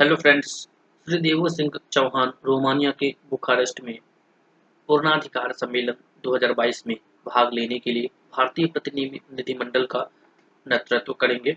[0.00, 0.50] Hello friends
[1.06, 3.98] Shri Devo Singh Chauhan Romania के Bucharest में
[4.88, 5.94] पूर्णाधिकार सम्मेलन
[6.26, 10.10] 2022 में भाग लेने के लिए भारतीय प्रतिनिधिमंडल का
[10.68, 11.52] नेतृत्व करेंगे।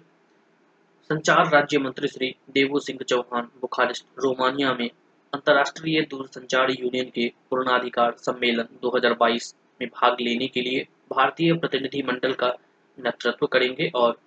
[1.10, 4.90] संचार राज्य मंत्री श्री देवो सिंह चौहान बुखारेस्ट रोमानिया में
[5.34, 12.56] अंतर्राष्ट्रीय दूरसंचार यूनियन के पूर्णाधिकार सम्मेलन 2022 में भाग लेने के लिए भारतीय प्रतिनिधिमंडल का
[12.98, 14.20] नेतृत्व करेंगे और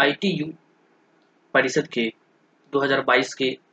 [0.00, 0.52] आईटीयू
[1.54, 2.12] परिषद के
[2.72, 3.63] 2022 के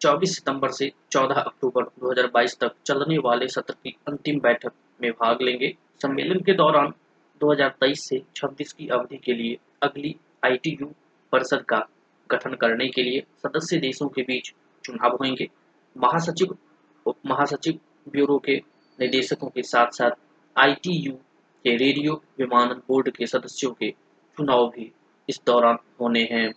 [0.00, 4.72] 24 सितंबर से 14 अक्टूबर 2022 तक चलने वाले सत्र की अंतिम बैठक
[5.02, 6.92] में भाग लेंगे। सम्मेलन के दौरान
[7.40, 10.14] 2023 से 26 की अवधि के लिए अगली
[10.44, 10.86] आईटीयू
[11.32, 11.78] परिषद का
[12.30, 14.52] गठन करने के लिए सदस्य देशों के बीच
[14.84, 15.48] चुनाव होंगे।
[15.96, 16.56] महासचिव
[17.06, 17.78] उप महासचिव
[18.12, 18.56] ब्यूरो के
[18.98, 20.10] निदेशकों के साथ साथ
[20.56, 21.12] आईटीयू
[21.64, 23.90] के रेडियो विमानन बोर्ड के सदस्यों के
[24.36, 24.92] चुनाव भी
[25.28, 26.48] इस दौरान होने हैं।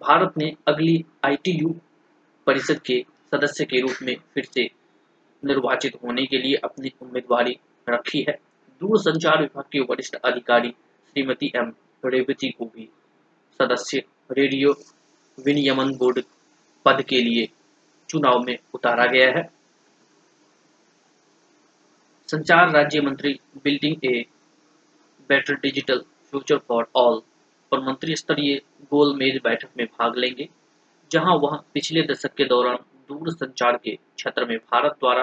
[0.00, 1.74] भारत ने अगली आईटीयू
[2.46, 4.70] परिषद के सदस्य के रूप में फिर से
[5.44, 8.38] निर्वाचित होने के लिए अपनी उम्मीदवारी रखी है।
[8.80, 11.72] दूरसंचार विभाग के वरिष्ठ अधिकारी श्रीमती एम.
[12.04, 12.88] रेवती को भी
[13.58, 14.74] सदस्य रेडियो
[15.44, 16.22] विनियमन बोर्ड
[16.84, 17.48] पद के लिए
[18.08, 19.42] चुनाव में उतारा गया है।
[22.28, 24.24] संचार राज्य मंत्री building a,
[25.28, 27.20] better digital future for all
[27.72, 30.48] और मंत्री स्तरीय गोलमेज बैठक में भाग लेंगे।
[31.14, 32.76] जहाँ वह पिछले दशक के दौरान
[33.08, 35.22] दूर संचार के क्षेत्र में भारत द्वारा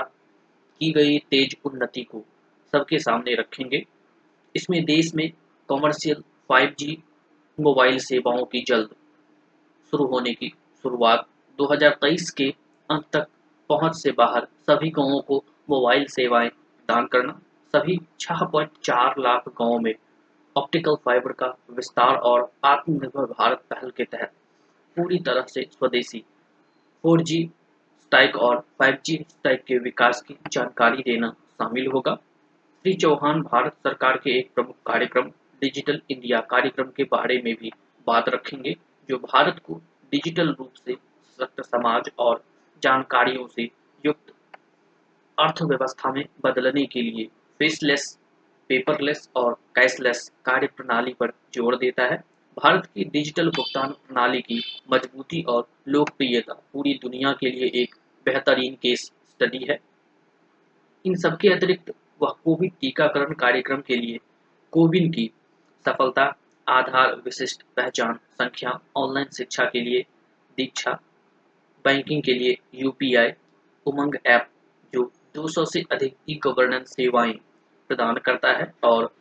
[0.81, 2.23] की गई तेज उन्नति को
[2.72, 3.86] सबके सामने रखेंगे।
[4.56, 5.31] इसमें देश में
[5.67, 6.95] कॉमर्शियल 5G
[7.59, 8.95] मोबाइल सेवाओं की जल्द
[9.92, 10.53] शुरू होने की
[10.84, 11.28] शुरुआत
[11.59, 12.50] 2023 के
[12.89, 13.28] अंत तक
[13.69, 17.39] पहुँच से बाहर सभी गाँवों को मोबाइल सेवाएँ प्रदान करना,
[17.75, 19.94] सभी 6.4 लाख गाँवों में
[20.56, 24.31] ऑप्टिकल फाइबर का विस्तार और आत्मनिर्भर भारत पहल के तहत
[24.97, 26.23] पूरी तरह से स्वदेशी।
[27.03, 27.44] 4G
[28.02, 34.18] स्टाइक और 5G स्टाइक के विकास की जानकारी देना शामिल होगा। श्री चौहान भारत सरकार
[34.18, 35.31] के एक प्रमुख कार्यक्रम
[35.62, 37.72] डिजिटल इंडिया कार्यक्रम के बारे में भी
[38.07, 38.75] बात रखेंगे,
[39.09, 39.81] जो भारत को
[40.12, 42.44] डिजिटल रूप से सशक्त समाज और
[42.84, 43.69] जानकारियों से
[44.03, 44.34] युक्त
[45.38, 47.25] अर्थव्यवस्था में बदलने के लिए
[47.59, 48.18] फेसलेस
[48.69, 52.23] पेपरलेस और कैशलेस कार्य प्रणाली पर ज़ोर देता है।
[52.57, 57.95] भारत की डिजिटल भुगतान प्रणाली की मजबूती और लोकप्रियता पूरी दुनिया के लिए एक
[58.25, 59.79] बेहतरीन केस स्टडी है।
[61.06, 64.19] इन सबके अतिरिक्त वह कोविड टीकाकरण कार्यक्रम के लिए
[64.72, 65.31] कोविन की
[65.85, 66.25] सफलता,
[66.67, 70.06] आधार विशिष्ट पहचान संख्या, ऑनलाइन शिक्षा के लिए
[70.57, 70.91] दीक्षा,
[71.85, 73.31] बैंकिंग के लिए यूपीआई
[73.85, 74.50] उमंग ऐप
[74.94, 77.34] जो 200 से अधिक ई गवर्नेंस सेवाएँ
[77.88, 79.16] प्रदान करता है और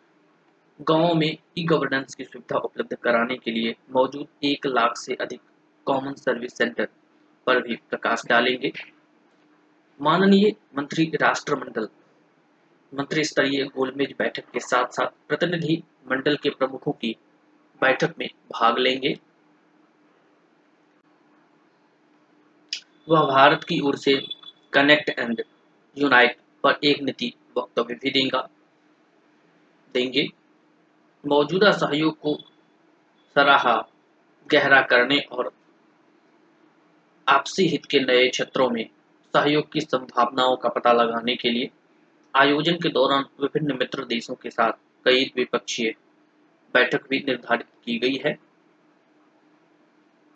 [0.81, 5.41] गाँवों में ई गवर्नेंस की सुविधा उपलब्ध कराने के लिए मौजूद एक लाख से अधिक
[5.87, 6.89] कॉमन सर्विस सेंटर
[7.47, 8.73] पर भी प्रकाश डालेंगे।
[10.01, 11.89] माननीय मंत्री राष्ट्रमंडल
[12.93, 17.15] मंत्री स्तरीय गोलमेज बैठक के साथ साथ प्रतिनिधि मंडल के प्रमुखों की
[17.81, 19.15] बैठक में भाग लेंगे।
[23.09, 24.21] वह भारत की ओर से
[24.73, 25.43] कनेक्ट एंड
[25.97, 28.49] यूनाइट पर एक नीति वक्तव्य भी देगा,
[29.95, 30.29] देंगे।
[31.27, 32.35] मौजूदा सहयोग को
[33.37, 33.75] सराहा,
[34.53, 35.53] गहरा करने और
[37.29, 38.85] आपसी हित के नए क्षेत्रों में
[39.35, 41.71] सहयोग की संभावनाओं का पता लगाने के लिए
[42.35, 44.73] आयोजन के दौरान विभिन्न मित्र देशों के साथ
[45.05, 45.95] कई द्विपक्षीय
[46.75, 48.39] बैठक भी निर्धारित की गई है।